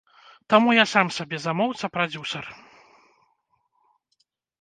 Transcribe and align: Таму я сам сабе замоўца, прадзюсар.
Таму 0.51 0.69
я 0.73 0.85
сам 0.93 1.07
сабе 1.17 1.37
замоўца, 1.43 1.85
прадзюсар. 1.97 2.49